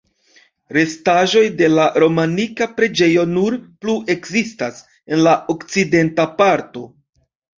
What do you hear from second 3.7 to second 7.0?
plu ekzistas en la okcidenta parto.